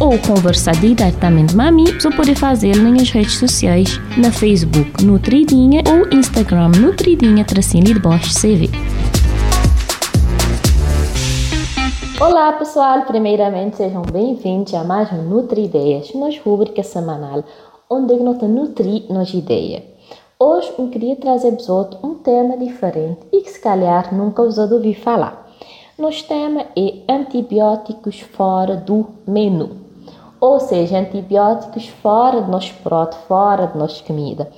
ou 0.00 0.18
conversar 0.18 0.74
diretamente 0.76 1.54
comigo, 1.56 2.00
você 2.00 2.10
pode 2.10 2.34
fazê-lo 2.34 2.90
nas 2.90 3.10
redes 3.10 3.38
sociais, 3.38 3.98
na 4.16 4.30
Facebook 4.30 5.02
Nutridinha 5.02 5.82
ou 5.88 6.18
Instagram 6.18 6.68
Nutridinha 6.68 7.44
Tracinho 7.44 7.84
de 7.84 7.98
Bosch 7.98 8.34
CV. 8.34 8.68
Olá 12.20 12.52
pessoal, 12.52 13.02
primeiramente 13.02 13.76
sejam 13.76 14.02
bem-vindos 14.02 14.74
a 14.74 14.84
mais 14.84 15.10
um 15.12 15.22
Nutri 15.22 15.64
Ideias, 15.64 16.12
nossa 16.14 16.40
rubrica 16.44 16.82
semanal, 16.82 17.42
onde 17.88 18.16
nós 18.16 18.40
nutri 18.42 19.06
nos 19.08 19.32
ideias. 19.32 19.82
Hoje 20.38 20.70
eu 20.78 20.88
queria 20.88 21.16
trazer 21.16 21.52
para 21.52 22.06
um 22.06 22.16
tema 22.16 22.58
diferente 22.58 23.20
e 23.32 23.40
que 23.40 23.50
se 23.50 23.60
calhar 23.60 24.14
nunca 24.14 24.42
os 24.42 24.58
ouvi 24.58 24.94
falar. 24.94 25.46
Nosso 25.98 26.28
tema 26.28 26.66
é 26.76 27.10
antibióticos 27.10 28.20
fora 28.20 28.76
do 28.76 29.06
menu 29.26 29.85
ou 30.40 30.60
seja, 30.60 30.98
antibióticos 30.98 31.88
fora 31.88 32.40
do 32.40 32.50
nosso 32.50 32.74
prato, 32.82 33.16
fora 33.26 33.66
da 33.66 33.74
nossa 33.74 34.02
comida. 34.02 34.50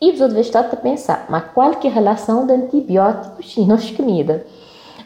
E 0.00 0.12
você 0.12 0.28
deve 0.28 0.40
estar 0.40 0.60
a 0.60 0.76
pensar, 0.76 1.26
mas 1.28 1.44
qual 1.54 1.72
é 1.72 1.86
a 1.86 1.90
relação 1.90 2.46
de 2.46 2.52
antibióticos 2.52 3.56
e 3.56 3.64
nossa 3.64 3.92
comida? 3.94 4.46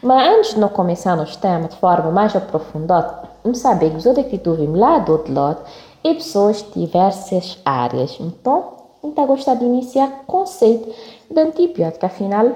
Mas 0.01 0.27
antes 0.29 0.53
de 0.53 0.59
nós 0.59 0.71
começar 0.71 1.15
nosso 1.15 1.37
tema 1.39 1.67
de 1.67 1.75
forma 1.75 2.11
mais 2.11 2.35
aprofundada, 2.35 3.29
vamos 3.43 3.59
saber 3.59 3.91
que 3.91 4.07
outros 4.07 4.25
que 4.25 4.67
lá 4.67 4.99
do 4.99 5.11
outro 5.11 5.33
lado 5.33 5.61
e 6.03 6.13
pessoas 6.13 6.63
de 6.63 6.85
diversas 6.85 7.59
áreas. 7.65 8.17
Então, 8.19 8.77
então 9.03 9.25
gostar 9.27 9.55
de 9.55 9.65
iniciar 9.65 10.21
o 10.23 10.25
conceito 10.25 10.93
de 11.29 11.39
antibiótico, 11.39 12.05
afinal, 12.05 12.49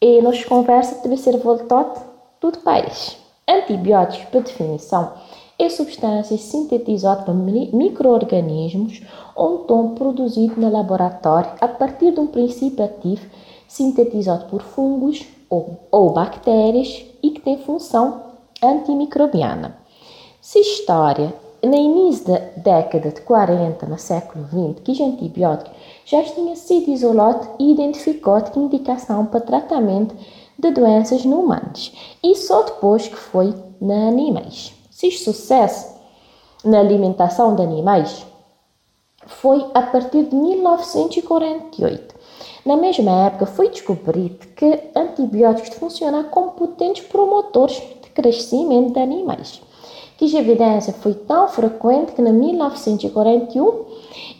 e 0.00 0.20
nossa 0.20 0.44
conversa 0.46 1.00
deve 1.02 1.16
ser 1.16 1.38
voltada 1.38 1.94
tudo 2.40 2.58
país. 2.58 3.16
Antibióticos, 3.48 4.28
por 4.30 4.42
definição, 4.42 5.12
é 5.64 5.68
substâncias 5.68 6.40
sintetizadas 6.40 7.24
por 7.24 7.34
micro-organismos 7.34 9.00
ou 9.34 9.62
então 9.62 9.94
produzido 9.94 10.60
no 10.60 10.70
laboratório 10.70 11.50
a 11.60 11.68
partir 11.68 12.12
de 12.12 12.20
um 12.20 12.26
princípio 12.26 12.84
ativo 12.84 13.24
sintetizado 13.68 14.46
por 14.46 14.60
fungos 14.60 15.24
ou, 15.48 15.78
ou 15.90 16.10
bactérias 16.10 17.04
e 17.22 17.30
que 17.30 17.40
tem 17.40 17.58
função 17.58 18.22
antimicrobiana. 18.62 19.76
Se 20.40 20.58
história, 20.58 21.32
no 21.62 21.76
início 21.76 22.26
da 22.26 22.38
década 22.56 23.10
de 23.10 23.20
40, 23.20 23.86
no 23.86 23.98
século 23.98 24.44
XX, 24.46 24.82
que 24.82 24.92
os 24.92 25.00
antibióticos 25.00 25.72
já 26.04 26.22
tinham 26.24 26.56
sido 26.56 26.90
isolados 26.90 27.48
e 27.60 27.72
identificados 27.72 28.50
com 28.50 28.64
indicação 28.64 29.26
para 29.26 29.40
tratamento 29.40 30.14
de 30.58 30.70
doenças 30.72 31.24
no 31.24 31.40
humanos, 31.40 31.92
e 32.22 32.34
só 32.34 32.62
depois 32.62 33.06
que 33.06 33.16
foi 33.16 33.54
na 33.80 34.08
animais. 34.08 34.81
Fiz 35.02 35.24
sucesso 35.24 35.96
na 36.64 36.78
alimentação 36.78 37.56
de 37.56 37.62
animais 37.62 38.24
foi 39.26 39.66
a 39.74 39.82
partir 39.82 40.26
de 40.26 40.36
1948. 40.36 42.14
Na 42.64 42.76
mesma 42.76 43.26
época, 43.26 43.46
foi 43.46 43.68
descoberto 43.68 44.46
que 44.54 44.80
antibióticos 44.94 45.76
funcionam 45.76 46.22
como 46.30 46.52
potentes 46.52 47.04
promotores 47.04 47.82
de 48.00 48.10
crescimento 48.10 48.92
de 48.92 49.00
animais. 49.00 49.60
Que 50.16 50.36
evidência 50.36 50.92
foi 50.92 51.14
tão 51.14 51.48
frequente 51.48 52.12
que, 52.12 52.22
em 52.22 52.32
1941, 52.32 53.84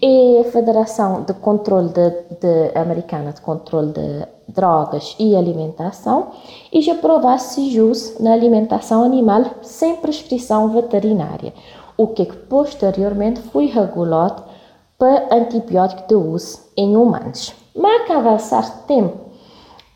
a 0.03 0.45
Federação 0.51 1.23
de 1.23 1.35
Controle 1.35 1.89
de, 1.89 2.11
de 2.41 2.79
Americana 2.79 3.33
de 3.33 3.41
Controle 3.41 3.93
de 3.93 4.27
drogas 4.49 5.17
e 5.19 5.35
alimentação 5.35 6.31
e 6.73 6.81
já 6.81 6.95
provasse 6.95 7.71
jus 7.71 8.19
na 8.19 8.33
alimentação 8.33 9.03
animal 9.03 9.45
sem 9.63 9.97
prescrição 9.97 10.69
veterinária, 10.69 11.53
o 11.97 12.09
que 12.09 12.27
posteriormente 12.27 13.41
foi 13.41 13.67
regulado 13.67 14.43
para 14.99 15.35
antibiótico 15.35 16.07
de 16.07 16.15
uso 16.15 16.61
em 16.77 16.97
humanos. 16.97 17.55
Mas 17.75 18.07
com 18.07 18.13
avançar 18.15 18.85
tempo, 18.87 19.19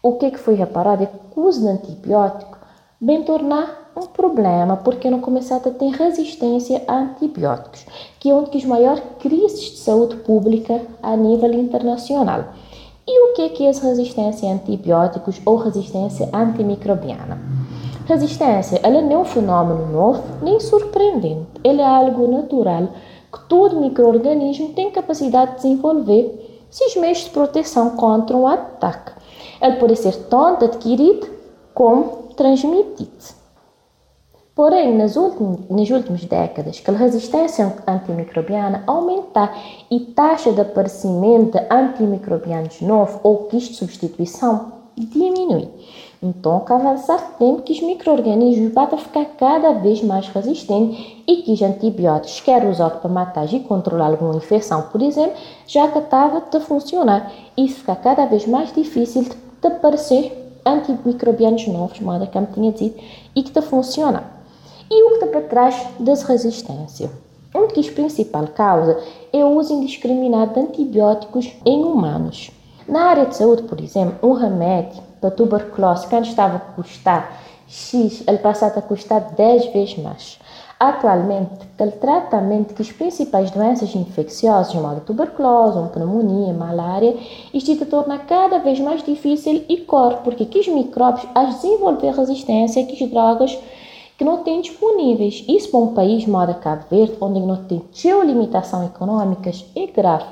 o 0.03 0.15
que 0.15 0.37
foi 0.37 0.55
reparado 0.55 1.03
é 1.03 1.07
que 1.07 1.39
o 1.39 1.45
uso 1.45 1.61
de 1.61 1.69
antibiótico 1.69 2.57
bem 3.01 3.23
tornar 3.23 3.86
um 4.01 4.07
problema 4.07 4.77
porque 4.77 5.11
não 5.11 5.21
começar 5.21 5.57
a 5.57 5.71
ter 5.71 5.91
resistência 5.91 6.83
a 6.87 6.99
antibióticos, 6.99 7.87
que 8.21 8.29
é 8.29 8.35
uma 8.35 8.47
das 8.47 8.65
maiores 8.65 9.03
crises 9.19 9.71
de 9.71 9.79
saúde 9.79 10.17
pública 10.17 10.83
a 11.03 11.17
nível 11.17 11.53
internacional. 11.55 12.45
E 13.09 13.31
o 13.31 13.35
que 13.35 13.65
é 13.65 13.69
essa 13.69 13.87
resistência 13.87 14.51
a 14.51 14.53
antibióticos 14.53 15.41
ou 15.47 15.57
resistência 15.57 16.29
antimicrobiana? 16.33 17.41
Resistência, 18.07 18.81
ela 18.83 19.01
não 19.01 19.13
é 19.13 19.19
um 19.19 19.25
fenômeno 19.25 19.87
novo 19.91 20.23
nem 20.43 20.61
surpreendente. 20.61 21.47
Ela 21.65 21.83
é 21.83 21.85
algo 21.85 22.27
natural 22.29 22.89
que 23.33 23.49
todo 23.49 23.81
microorganismo 23.81 24.73
tem 24.75 24.91
capacidade 24.91 25.53
de 25.53 25.57
desenvolver 25.57 26.67
seus 26.71 26.97
meios 26.97 27.19
de 27.19 27.31
proteção 27.31 27.91
contra 27.91 28.37
um 28.37 28.47
ataque. 28.47 29.13
Ele 29.61 29.77
pode 29.77 29.97
ser 29.97 30.15
tanto 30.25 30.67
adquirido 30.67 31.29
como 31.73 32.29
transmitido. 32.37 33.46
Porém, 34.57 34.97
nas 34.97 35.17
nas 35.17 35.91
últimas 35.91 36.25
décadas, 36.25 36.83
a 36.87 36.93
resistência 36.93 37.77
antimicrobiana 37.87 38.85
aumenta 38.87 39.53
e 39.91 40.01
taxa 40.01 40.51
de 40.51 40.63
aparecimento 40.63 41.59
de 41.59 41.67
antimicrobianos 41.71 42.81
novos 42.81 43.21
ou 43.23 43.49
kits 43.49 43.69
de 43.69 43.75
substituição 43.75 44.73
diminui. 44.97 45.69
Então, 46.23 46.61
com 46.61 46.73
avançar 46.73 47.37
tempo 47.39 47.61
que 47.61 47.75
os 47.75 47.83
micro-organismos 47.83 48.73
a 48.95 48.97
ficar 48.97 49.27
cada 49.37 49.75
vez 49.75 50.03
mais 50.03 50.27
resistentes 50.29 51.05
e 51.29 51.43
que 51.43 51.53
os 51.53 51.61
antibióticos, 51.61 52.41
quer 52.41 52.67
usados 52.67 53.01
para 53.01 53.11
matar 53.11 53.53
e 53.53 53.61
controlar 53.61 54.07
alguma 54.07 54.37
infecção, 54.37 54.85
por 54.91 55.03
exemplo, 55.03 55.37
já 55.67 55.87
que 55.89 55.99
estava 55.99 56.43
a 56.51 56.61
funcionar 56.61 57.31
e 57.59 57.69
fica 57.69 57.95
cada 57.95 58.25
vez 58.25 58.47
mais 58.47 58.73
difícil 58.73 59.25
de 59.25 59.67
aparecer 59.69 60.61
antimicrobianos 60.65 61.69
novos, 61.69 62.01
modo 62.01 62.27
que 62.27 62.39
eu 62.39 62.47
tinha 62.47 62.73
dito, 62.73 62.99
e 63.35 63.43
que 63.43 63.51
está 63.51 63.61
funcionar. 63.61 64.36
E 64.89 65.03
o 65.03 65.09
que 65.09 65.15
está 65.15 65.27
para 65.27 65.41
trás 65.41 65.87
dessa 65.99 66.29
resistência? 66.29 67.11
Uma 67.53 67.67
das 67.67 67.91
principais 67.91 68.51
causas 68.51 69.03
é 69.33 69.45
o 69.45 69.57
uso 69.57 69.73
indiscriminado 69.73 70.55
de 70.55 70.61
antibióticos 70.61 71.53
em 71.65 71.83
humanos. 71.83 72.53
Na 72.89 73.07
área 73.07 73.27
de 73.27 73.37
saúde, 73.37 73.65
por 73.65 73.81
exemplo, 73.81 74.17
um 74.23 74.33
remédio 74.33 75.03
para 75.21 75.33
tuberculose, 75.33 76.07
que 76.07 76.15
antes 76.15 76.31
estava 76.31 76.57
a 76.57 76.61
custar 76.61 77.43
X, 77.67 78.23
ele 78.29 78.39
passa 78.39 78.67
a 78.67 78.83
custar 78.83 79.33
10 79.35 79.73
vezes 79.73 79.99
mais. 79.99 80.39
Atualmente, 80.79 81.67
o 81.81 81.91
tratamento 81.91 82.75
das 82.75 82.93
principais 82.93 83.51
doenças 83.51 83.93
infecciosas, 83.93 84.73
como 84.73 84.87
a 84.87 85.01
tuberculose, 85.01 85.79
a 85.79 85.83
pneumonia, 85.89 86.53
a 86.53 86.57
malária, 86.57 87.17
isto 87.53 87.75
se 87.75 87.87
torna 87.87 88.19
cada 88.19 88.59
vez 88.59 88.79
mais 88.79 89.03
difícil 89.03 89.65
e 89.69 89.79
corre, 89.79 90.19
porque 90.23 90.61
os 90.61 90.69
micróbios, 90.69 91.27
a 91.35 91.45
desenvolver 91.45 92.15
resistência 92.15 92.85
a 92.85 92.87
as 92.87 93.11
drogas 93.11 93.59
que 94.17 94.25
não 94.25 94.43
tem 94.43 94.61
disponíveis. 94.61 95.45
Isso 95.49 95.71
para 95.71 95.81
um 95.81 95.95
país 95.95 96.25
como 96.25 96.55
Cabo 96.55 96.85
Verde, 96.91 97.17
onde 97.21 97.41
não 97.41 97.65
tem 97.65 97.83
limitações 98.25 98.87
econômicas, 98.87 99.65
é 99.75 99.87
grave 99.87 100.27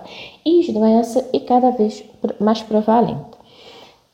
e 0.44 0.69
a 0.69 0.72
doença 0.72 1.28
é 1.32 1.38
cada 1.40 1.70
vez 1.70 2.04
mais 2.40 2.62
prevalente. 2.62 3.34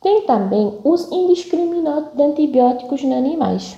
Tem 0.03 0.23
também 0.23 0.79
uso 0.83 1.15
indiscriminado 1.15 2.17
de 2.17 2.23
antibióticos 2.23 3.03
em 3.03 3.15
animais. 3.15 3.77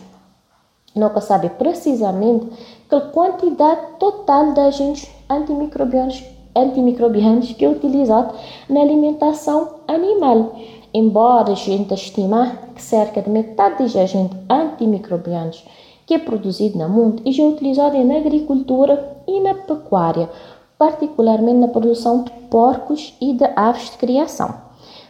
Nunca 0.94 1.20
sabe 1.20 1.48
precisamente 1.50 2.46
a 2.90 3.00
quantidade 3.00 3.80
total 3.98 4.52
de 4.52 4.60
agentes 4.60 5.10
antimicrobianos, 5.28 6.22
antimicrobianos 6.54 7.52
que 7.52 7.64
é 7.64 7.68
utilizado 7.68 8.34
na 8.68 8.80
alimentação 8.80 9.76
animal. 9.88 10.54
Embora 10.94 11.52
a 11.52 11.54
gente 11.54 11.94
estimar 11.94 12.68
que 12.74 12.82
cerca 12.82 13.22
de 13.22 13.30
metade 13.30 13.82
dos 13.82 13.96
agentes 13.96 14.36
antimicrobianos 14.48 15.64
que 16.06 16.14
é 16.14 16.18
produzido 16.18 16.78
no 16.78 16.88
mundo 16.88 17.22
e 17.24 17.32
já 17.32 17.44
é 17.44 17.46
utilizado 17.46 18.04
na 18.04 18.16
agricultura 18.16 19.16
e 19.26 19.40
na 19.40 19.54
pecuária, 19.54 20.28
particularmente 20.76 21.58
na 21.58 21.68
produção 21.68 22.24
de 22.24 22.30
porcos 22.50 23.14
e 23.20 23.32
de 23.32 23.44
aves 23.56 23.90
de 23.90 23.96
criação. 23.96 24.54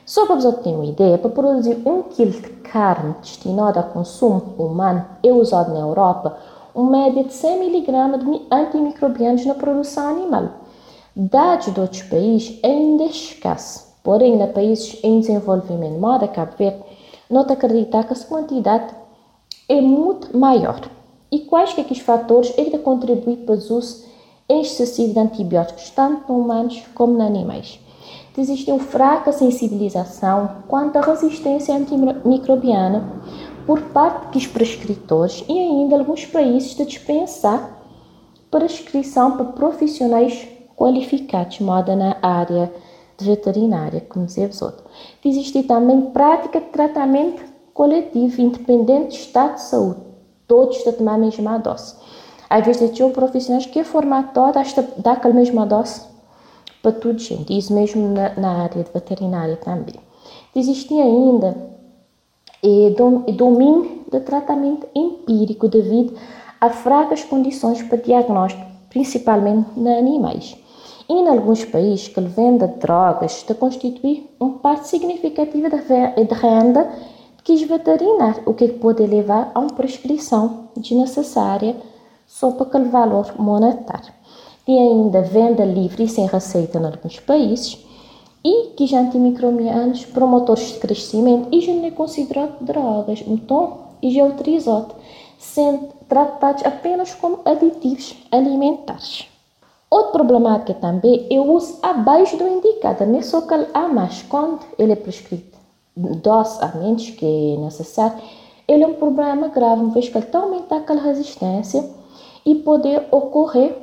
Só 0.05 0.27
para 0.27 0.37
você 0.37 0.53
ter 0.53 0.71
uma 0.71 0.85
ideia, 0.85 1.19
para 1.19 1.31
produzir 1.31 1.81
um 1.87 2.03
quilo 2.03 2.33
de 2.33 2.49
carne 2.61 3.15
destinada 3.21 3.81
a 3.81 3.85
consumo 3.85 4.55
humano 4.59 5.05
é 5.23 5.33
usado 5.33 5.73
na 5.73 5.81
Europa 5.81 6.37
uma 6.75 6.91
média 6.91 7.25
de 7.25 7.33
100 7.33 7.67
mg 7.67 8.19
de 8.19 8.43
antimicrobianos 8.51 9.45
na 9.45 9.55
produção 9.55 10.09
animal. 10.09 10.49
Dados 11.15 11.73
de 11.73 11.81
outros 11.81 12.03
países 12.03 12.59
ainda 12.65 13.05
é 13.05 13.09
escasso, 13.09 13.92
porém, 14.03 14.41
em 14.41 14.47
países 14.47 14.99
em 15.03 15.21
desenvolvimento, 15.21 15.99
moda 15.99 16.29
Cabo 16.29 16.53
Verde, 16.59 16.83
nota 17.31 17.53
acreditar 17.55 18.05
que 18.05 18.13
essa 18.13 18.27
quantidade 18.27 18.95
é 19.69 19.81
muito 19.81 20.37
maior. 20.37 20.81
E 21.31 21.41
quais 21.41 21.73
que 21.73 21.81
é 21.81 21.85
que 21.85 21.93
os 21.93 22.01
fatores 22.01 22.53
é 22.59 22.65
que 22.65 22.79
contribuem 22.79 23.37
para 23.37 23.55
o 23.55 23.59
uso 23.59 24.05
excessivo 24.49 25.15
de 25.15 25.19
antibióticos, 25.19 25.91
tanto 25.91 26.31
em 26.31 26.37
humanos 26.37 26.83
como 26.95 27.19
em 27.19 27.23
animais? 27.23 27.79
Existe 28.37 28.71
uma 28.71 28.81
fraca 28.81 29.31
sensibilização 29.33 30.63
quanto 30.67 30.97
à 30.97 31.03
resistência 31.03 31.75
antimicrobiana 31.75 33.05
por 33.67 33.81
parte 33.81 34.33
dos 34.33 34.47
prescritores 34.47 35.45
e 35.49 35.59
ainda 35.59 35.97
alguns 35.97 36.25
países 36.27 36.75
de 36.75 36.85
dispensar 36.85 37.79
prescrição 38.51 39.37
para 39.37 39.47
profissionais 39.47 40.47
qualificados, 40.77 41.61
moda 41.61 41.97
na 41.97 42.17
área 42.21 42.73
de 43.19 43.25
veterinária, 43.25 44.01
como 44.09 44.27
dizemos 44.27 44.61
outro. 44.63 44.85
Existe 45.25 45.63
também 45.63 46.11
prática 46.11 46.61
de 46.61 46.67
tratamento 46.67 47.43
coletivo, 47.73 48.41
independente 48.41 49.09
do 49.09 49.15
estado 49.15 49.55
de 49.55 49.63
saúde 49.63 50.13
todos 50.53 50.77
estão 50.77 50.93
a 50.93 50.97
tomar 50.97 51.15
a 51.15 51.19
mesma 51.19 51.59
dose. 51.59 51.95
Às 52.51 52.67
vezes, 52.67 52.91
tinham 52.91 53.11
profissionais 53.11 53.65
que 53.65 53.79
é 53.79 53.85
formatório 53.85 54.61
dá 54.99 55.13
aquela 55.13 55.33
mesma 55.33 55.65
dose 55.65 56.03
para 56.83 56.93
tudo, 56.93 57.19
gente. 57.19 57.57
Isso 57.57 57.73
mesmo 57.73 58.09
na, 58.09 58.35
na 58.35 58.65
área 58.65 58.85
de 58.85 58.93
veterinária 58.93 59.57
também. 59.57 59.95
Existe 60.55 60.93
ainda 61.01 61.57
e 62.63 62.95
domínio 63.35 64.05
de 64.13 64.21
tratamento 64.21 64.87
empírico 64.95 65.69
devido 65.69 66.15
a 66.61 66.69
fracas 66.69 67.25
condições 67.25 67.83
para 67.83 67.97
diagnóstico, 67.97 68.63
principalmente 68.91 69.67
em 69.75 69.99
animais. 69.99 70.55
E 71.09 71.13
em 71.13 71.29
alguns 71.29 71.65
países 71.65 72.09
que 72.09 72.21
a 72.21 72.23
venda 72.23 72.69
de 72.69 72.79
drogas 72.79 73.33
está 73.33 73.53
a 73.53 73.57
constituir 73.57 74.31
uma 74.39 74.59
parte 74.59 74.89
significativa 74.89 75.69
da 75.69 75.77
renda 75.77 76.91
quis 77.45 77.63
veterinar, 77.63 78.41
o 78.47 78.55
que 78.55 78.69
pode 78.69 79.05
levar 79.05 79.51
a 79.55 79.61
uma 79.61 79.73
prescrição 79.73 80.69
desnecessária 80.77 81.77
só 82.27 82.53
para 82.53 82.67
aquele 82.67 82.85
valor 82.85 83.35
monetário. 83.39 84.13
E 84.67 84.79
ainda 84.79 85.23
venda 85.23 85.65
livre 85.65 86.05
e 86.05 86.09
sem 86.09 86.27
receita 86.27 86.79
em 86.79 86.85
alguns 86.85 87.19
países, 87.19 87.85
e 88.45 88.69
que 88.77 88.87
já 88.87 89.01
antimicrobianos, 89.01 90.05
promotores 90.05 90.73
de 90.73 90.79
crescimento 90.79 91.49
e 91.53 91.61
já 91.61 91.73
não 91.73 91.87
é 91.87 91.91
considerado 91.91 92.65
drogas, 92.65 93.23
então, 93.27 93.79
e 94.01 94.13
já 94.13 94.25
utilizados, 94.25 94.95
sendo 95.39 95.89
tratados 96.09 96.65
apenas 96.65 97.15
como 97.15 97.41
aditivos 97.45 98.15
alimentares. 98.31 99.32
Outra 99.93 100.25
problemática 100.25 100.73
também 100.73 101.27
é 101.31 101.39
o 101.39 101.53
uso 101.53 101.79
abaixo 101.83 102.39
do 102.39 102.49
indicado, 102.49 103.05
não 103.05 103.19
é 103.19 103.23
só 103.23 103.43
que 103.43 103.53
há 103.75 103.89
mais 103.89 104.23
quando 104.23 104.61
ele 104.79 104.93
é 104.93 104.97
prescrito 104.97 105.59
dose 105.95 106.65
a 106.65 106.69
menos 106.69 107.11
que 107.11 107.27
é 107.27 107.61
necessário, 107.61 108.17
ele 108.67 108.85
é 108.85 108.87
um 108.87 108.95
problema 108.95 109.49
grave, 109.49 109.83
uma 109.83 109.93
vez 109.93 110.09
que 110.09 110.17
ele 110.17 110.25
está 110.25 110.39
aumentando 110.39 110.81
aquela 110.81 111.03
resistência 111.03 111.85
e 112.47 112.55
poder 112.55 113.07
ocorrer 113.11 113.77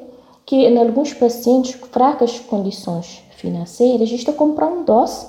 que 0.47 0.55
em 0.55 0.79
alguns 0.79 1.13
pacientes 1.13 1.75
com 1.75 1.85
fracas 1.85 2.39
condições 2.39 3.23
financeiras, 3.35 4.09
está 4.09 4.33
comprando 4.33 4.83
dose, 4.85 5.27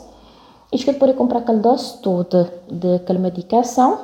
e 0.73 0.79
que 0.79 0.89
ele 0.89 0.99
pode 0.99 1.13
comprar 1.13 1.41
aquela 1.41 1.59
dose 1.59 1.99
toda 1.99 2.55
daquela 2.71 3.19
medicação, 3.19 3.99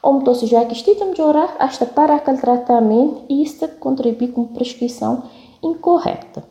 ou 0.00 0.20
então 0.20 0.32
já 0.32 0.64
que 0.64 0.74
esteja 0.74 1.02
a 1.02 1.08
melhorar, 1.08 1.56
hasta 1.58 1.84
para 1.84 2.14
aquele 2.14 2.38
tratamento 2.38 3.22
e 3.28 3.42
isso 3.42 3.66
contribui 3.80 4.28
com 4.28 4.44
prescrição 4.44 5.24
incorreta. 5.64 6.44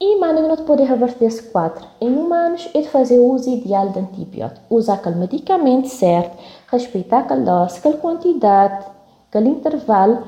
E 0.00 0.18
maneira 0.18 0.56
de 0.56 0.62
poder 0.62 0.84
reverter 0.84 1.26
esse 1.26 1.42
quadro 1.50 1.86
em 2.00 2.08
humanos 2.08 2.68
é 2.72 2.80
de 2.80 2.88
fazer 2.88 3.18
o 3.18 3.32
uso 3.32 3.50
ideal 3.50 3.90
de 3.90 3.98
antibiótico. 3.98 4.64
Usar 4.70 4.94
aquele 4.94 5.16
medicamento 5.16 5.88
certo, 5.88 6.38
respeitar 6.70 7.18
aquela 7.18 7.42
dose, 7.42 7.78
aquela 7.78 7.98
quantidade, 7.98 8.86
aquele 9.28 9.50
intervalo. 9.50 10.22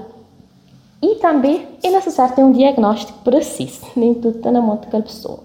E 1.00 1.14
também 1.16 1.66
é 1.82 1.90
necessário 1.90 2.34
ter 2.34 2.44
um 2.44 2.52
diagnóstico 2.52 3.18
preciso, 3.20 3.86
nem 3.96 4.14
tudo 4.14 4.36
está 4.36 4.52
na 4.52 4.60
mão 4.60 4.76
daquela 4.76 5.02
pessoa. 5.02 5.40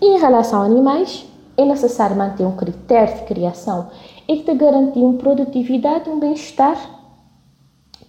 E 0.00 0.06
em 0.06 0.18
relação 0.18 0.62
a 0.62 0.64
animais, 0.64 1.26
é 1.56 1.64
necessário 1.64 2.16
manter 2.16 2.46
um 2.46 2.56
critério 2.56 3.14
de 3.16 3.24
criação 3.24 3.88
e 4.26 4.38
que 4.38 4.54
garantir 4.54 5.00
uma 5.00 5.18
produtividade 5.18 6.08
e 6.08 6.12
um 6.12 6.18
bem-estar 6.18 6.99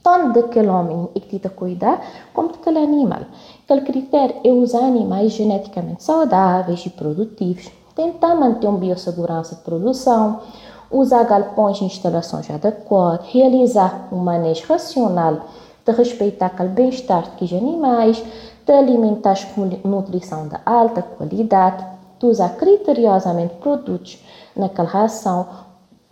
tanto 0.03 0.41
daquele 0.41 0.67
homem 0.67 1.09
e 1.15 1.19
que 1.19 1.39
cuidar, 1.49 2.01
como 2.33 2.49
daquele 2.49 2.79
animal. 2.79 3.21
Aquele 3.63 3.81
critério 3.81 4.35
é 4.43 4.51
usar 4.51 4.85
animais 4.85 5.33
geneticamente 5.33 6.03
saudáveis 6.03 6.85
e 6.85 6.89
produtivos, 6.89 7.69
tentar 7.95 8.35
manter 8.35 8.67
uma 8.67 8.79
biossegurança 8.79 9.55
de 9.55 9.61
produção, 9.61 10.41
usar 10.89 11.23
galpões 11.23 11.79
e 11.81 11.85
instalações 11.85 12.49
adequadas, 12.49 13.27
realizar 13.27 14.07
um 14.11 14.17
manejo 14.17 14.65
racional 14.67 15.41
de 15.85 15.91
respeitar 15.93 16.47
aquele 16.47 16.69
bem-estar 16.69 17.31
dos 17.39 17.53
animais, 17.53 18.23
de 18.65 18.71
alimentar 18.71 19.37
com 19.55 19.69
nutrição 19.87 20.47
de 20.47 20.57
alta 20.65 21.01
qualidade, 21.01 21.85
de 22.19 22.25
usar 22.25 22.49
criteriosamente 22.49 23.55
produtos 23.55 24.19
naquela 24.55 24.87
ração, 24.87 25.47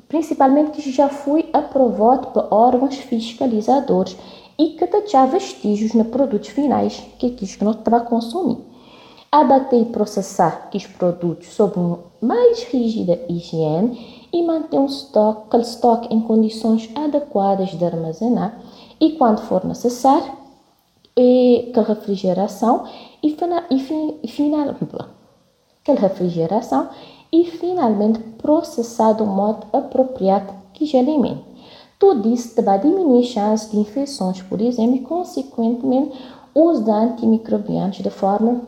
principalmente 0.10 0.72
que 0.72 0.92
já 0.92 1.08
foi 1.08 1.48
aprovado 1.54 2.28
por 2.28 2.48
órgãos 2.52 2.96
fiscalizadores 2.96 4.18
e 4.58 4.72
que 4.72 4.86
deixa 4.88 5.26
vestígios 5.28 5.94
nos 5.94 6.08
produtos 6.08 6.50
finais 6.50 7.02
que 7.18 7.28
aqueles 7.28 7.56
que 7.56 7.64
nós 7.64 7.78
estamos 7.78 8.02
a 8.02 8.04
consumir. 8.04 8.58
Abater 9.32 9.84
e 9.84 9.86
processar 9.86 10.70
os 10.74 10.88
produtos 10.88 11.50
sob 11.50 11.80
uma 11.80 12.00
mais 12.20 12.64
rígida 12.64 13.22
higiene 13.30 14.28
e 14.34 14.44
manter 14.44 14.80
um 14.80 14.88
estoque, 14.88 15.44
aquele 15.48 15.64
estoque 15.64 16.14
em 16.14 16.20
condições 16.22 16.90
adequadas 16.96 17.70
de 17.70 17.86
armazenar 17.86 18.60
e, 19.00 19.12
quando 19.12 19.42
for 19.42 19.64
necessário, 19.64 20.40
que 21.16 21.72
refrigeração 21.88 22.86
e, 23.22 23.38
e, 23.70 24.28
final, 24.28 24.76
que 25.84 25.92
refrigeração 25.92 26.90
e 27.32 27.46
finalmente 27.46 28.20
processar 28.50 29.14
de 29.14 29.22
modo 29.22 29.68
apropriado 29.72 30.52
que 30.74 30.98
alimento. 30.98 31.44
Tudo 32.00 32.34
isso 32.34 32.60
vai 32.64 32.80
diminuir 32.80 33.24
a 33.24 33.28
chance 33.28 33.70
de 33.70 33.78
infecções, 33.78 34.42
por 34.42 34.60
exemplo, 34.60 34.96
e 34.96 35.02
consequentemente 35.02 36.18
de 36.84 36.90
antimicrobianos 36.90 37.98
de 37.98 38.10
forma 38.10 38.62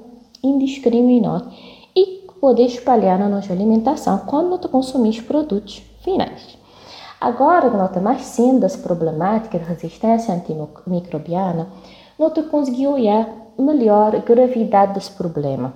indiscriminada 0.43 1.47
e 1.95 2.27
poder 2.39 2.67
espalhar 2.67 3.17
na 3.17 3.27
nossa 3.27 3.51
alimentação 3.51 4.19
quando 4.19 4.51
não 4.51 4.59
consumimos 4.59 5.19
produtos 5.19 5.81
finais. 6.03 6.55
Agora, 7.19 7.67
nota 7.71 8.00
mais 8.00 8.21
sendo 8.21 8.59
das 8.59 8.75
problemáticas 8.75 9.61
de 9.61 9.67
resistência 9.67 10.31
antimicrobiana, 10.31 11.69
nota 12.19 12.43
conseguiu 12.43 12.91
olhar 12.91 13.27
melhor 13.57 14.15
a 14.15 14.19
gravidade 14.19 14.93
desse 14.93 15.11
problema. 15.11 15.73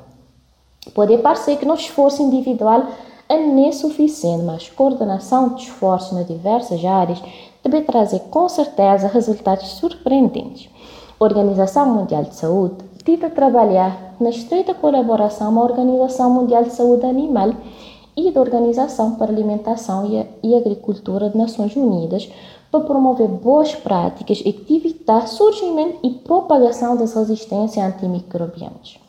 Pode 0.93 1.17
parecer 1.17 1.57
que 1.57 1.65
nosso 1.65 1.81
esforço 1.81 2.21
individual 2.21 2.85
é 3.27 3.37
insuficiente, 3.37 4.43
mas 4.43 4.69
coordenação 4.69 5.49
de 5.49 5.63
esforços 5.63 6.11
nas 6.11 6.27
diversas 6.27 6.83
áreas 6.85 7.21
deve 7.63 7.81
trazer 7.81 8.19
com 8.29 8.47
certeza 8.47 9.07
resultados 9.07 9.67
surpreendentes. 9.71 10.69
A 11.19 11.23
Organização 11.23 11.87
Mundial 11.87 12.23
de 12.23 12.35
Saúde 12.35 12.75
tenta 13.03 13.29
trabalhar 13.29 14.15
na 14.19 14.29
estreita 14.29 14.73
colaboração 14.73 15.53
com 15.53 15.59
a 15.59 15.63
Organização 15.63 16.29
Mundial 16.29 16.63
de 16.63 16.71
Saúde 16.71 17.05
Animal 17.05 17.53
e 18.15 18.31
da 18.31 18.39
Organização 18.39 19.15
para 19.15 19.31
a 19.31 19.33
Alimentação 19.33 20.27
e 20.43 20.55
Agricultura 20.55 21.25
das 21.27 21.35
Nações 21.35 21.75
Unidas 21.75 22.29
para 22.69 22.81
promover 22.81 23.27
boas 23.27 23.73
práticas 23.73 24.41
e 24.45 24.65
evitar 24.69 25.27
surgimento 25.27 25.97
e 26.03 26.11
propagação 26.11 26.95
das 26.95 27.13
resistências 27.13 27.83
antimicrobianas 27.83 29.04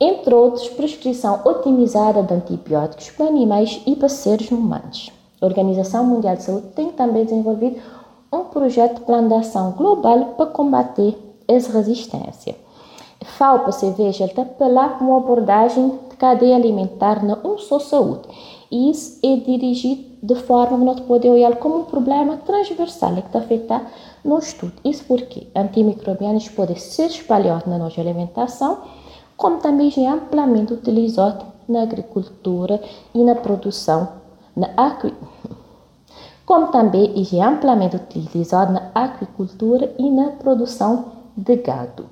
entre 0.00 0.34
outros, 0.34 0.68
prescrição 0.68 1.40
otimizada 1.44 2.22
de 2.22 2.32
antibióticos 2.32 3.10
para 3.10 3.26
animais 3.26 3.80
e 3.86 3.96
para 3.96 4.08
seres 4.08 4.50
humanos. 4.50 5.10
A 5.40 5.46
Organização 5.46 6.04
Mundial 6.04 6.36
de 6.36 6.44
Saúde 6.44 6.68
tem 6.74 6.90
também 6.90 7.24
desenvolvido 7.24 7.80
um 8.32 8.44
projeto 8.44 8.96
de 8.96 9.00
plano 9.02 9.28
de 9.28 9.34
ação 9.34 9.72
global 9.72 10.34
para 10.36 10.46
combater 10.46 11.16
essa 11.46 11.72
resistência. 11.72 12.54
FAO, 13.24 13.60
para 13.60 13.72
você 13.72 13.90
veja, 13.90 14.24
ele 14.24 14.32
está 14.32 14.42
apelar 14.42 15.02
uma 15.02 15.18
abordagem 15.18 15.98
de 16.10 16.16
cadeia 16.16 16.54
alimentar 16.54 17.24
na 17.24 17.38
um 17.44 17.58
só 17.58 17.78
saúde. 17.78 18.28
E 18.70 18.90
isso 18.90 19.18
é 19.24 19.36
dirigido 19.36 20.04
de 20.22 20.34
forma 20.34 20.78
que 20.78 20.84
nós 20.84 21.00
podemos 21.00 21.36
olhar 21.36 21.56
como 21.56 21.78
um 21.78 21.84
problema 21.84 22.36
transversal 22.38 23.14
que 23.14 23.20
está 23.20 23.38
afetando 23.38 23.86
no 24.24 24.38
estudo. 24.38 24.74
Isso 24.84 25.04
porque 25.06 25.46
antimicrobianos 25.54 26.48
podem 26.48 26.76
ser 26.76 27.06
espalhados 27.06 27.66
na 27.66 27.78
nossa 27.78 28.00
alimentação 28.00 28.78
como 29.38 29.58
também 29.58 29.90
é 29.96 30.08
amplamente 30.08 30.74
utilizado 30.74 31.46
na 31.68 31.82
agricultura 31.82 32.82
e 33.14 33.22
na 33.22 33.36
produção, 33.36 34.08
na 34.54 34.68
como 36.44 36.68
também 36.68 37.14
é 37.32 37.42
amplamente 37.42 37.94
utilizado 37.94 38.72
na 38.72 38.90
aquicultura 38.94 39.94
e 39.98 40.10
na 40.10 40.30
produção 40.30 41.04
de 41.36 41.56
gado. 41.56 42.06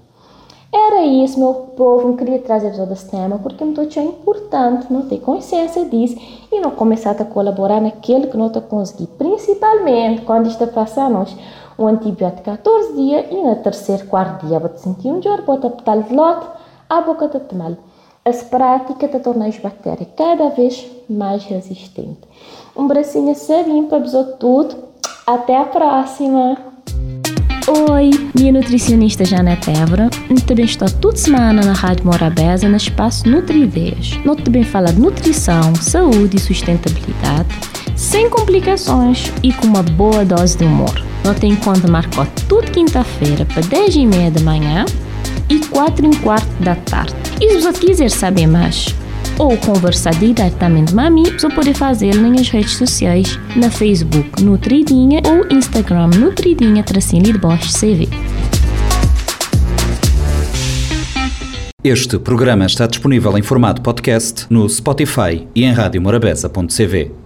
Era 0.73 1.03
isso, 1.03 1.39
meu 1.39 1.55
povo, 1.55 2.09
eu 2.09 2.17
queria 2.17 2.39
trazer 2.39 2.69
esse 2.93 3.11
tema 3.11 3.39
porque 3.39 3.65
é 3.65 4.03
importante. 4.03 4.93
Não 4.93 5.09
ter 5.09 5.19
consciência 5.21 5.87
disso 5.87 6.17
e 6.53 6.61
não 6.61 6.71
começar 6.71 7.13
a 7.13 7.25
colaborar 7.25 7.81
naquilo 7.81 8.29
que 8.29 8.37
não 8.37 8.49
está 8.49 8.61
conseguindo, 8.61 9.13
principalmente 9.17 10.23
quando 10.23 10.49
está 10.49 10.67
passando 10.67 11.27
um 11.79 11.87
antibiótico 11.87 12.43
14 12.43 12.93
dias 12.93 13.27
e 13.31 13.43
no 13.43 13.57
terceiro, 13.57 14.07
quarto 14.07 14.47
dia. 14.47 14.59
Você 14.59 14.79
sentir 14.79 15.09
um 15.09 15.19
dor, 15.19 15.43
bota 15.43 15.71
tal 15.71 16.03
de 16.03 16.15
lote, 16.15 16.47
a 16.89 17.01
boca 17.01 17.27
está 17.27 17.41
mal. 17.55 17.77
Essa 18.25 18.45
prática 18.47 19.07
está 19.07 19.19
tornando 19.19 19.51
as 19.51 19.59
bactérias 19.59 20.09
cada 20.17 20.49
vez 20.51 20.85
mais 21.09 21.45
resistentes. 21.45 22.29
Um 22.77 22.87
bracinho 22.87 23.35
sabinho 23.35 23.87
para 23.87 24.01
tudo. 24.39 24.77
Até 25.27 25.57
a 25.57 25.65
próxima! 25.65 26.57
Oi, 27.69 28.11
minha 28.37 28.53
nutricionista 28.53 29.25
Janete 29.25 29.71
Évora. 29.71 30.09
Também 30.47 30.65
estou 30.65 30.89
toda 30.89 31.17
semana 31.17 31.65
na 31.65 31.73
Rádio 31.73 32.07
Morabeza, 32.07 32.69
no 32.69 32.77
espaço 32.77 33.29
Nutri-Ideias. 33.29 34.19
Nós 34.25 34.41
também 34.43 34.63
fala 34.63 34.93
de 34.93 35.01
nutrição, 35.01 35.75
saúde 35.75 36.37
e 36.37 36.41
sustentabilidade, 36.41 37.49
sem 37.97 38.31
complicações 38.31 39.33
e 39.43 39.53
com 39.53 39.67
uma 39.67 39.83
boa 39.83 40.25
dose 40.25 40.57
de 40.57 40.65
humor. 40.65 40.95
Nós 41.25 41.39
tem 41.41 41.57
conta 41.57 41.89
marcou 41.89 42.25
tudo 42.49 42.71
quinta-feira 42.71 43.45
para 43.47 43.63
10 43.63 43.97
e 43.97 44.07
meia 44.07 44.31
da 44.31 44.41
manhã 44.41 44.85
e 45.49 45.59
4 45.67 46.07
e 46.07 46.17
quarto 46.17 46.63
da 46.63 46.75
tarde. 46.75 47.15
E 47.41 47.51
se 47.51 47.61
você 47.61 47.79
quiser 47.81 48.11
saber 48.11 48.47
mais 48.47 48.95
ou 49.39 49.57
conversar 49.59 50.15
diretamente 50.15 50.95
com 50.95 51.01
a 51.01 51.11
mim, 51.11 51.25
você 51.25 51.49
pode 51.49 51.75
fazer 51.75 52.15
nas 52.15 52.49
redes 52.49 52.77
sociais, 52.77 53.39
na 53.55 53.71
Facebook 53.71 54.43
Nutridinha 54.43 55.21
ou 55.27 55.47
Instagram 55.57 56.09
Nutridinha 56.09 56.83
Tracinho 56.83 57.23
de 57.23 57.39
Bosch 57.39 57.73
CV. 57.73 58.09
Este 61.85 62.19
programa 62.19 62.67
está 62.67 62.87
disponível 62.87 63.39
em 63.39 63.43
formato 63.43 63.81
podcast 63.81 64.47
no 64.51 64.69
Spotify 64.69 65.47
e 65.55 65.65
em 65.65 65.73
radiomorabeza.cv. 65.73 67.25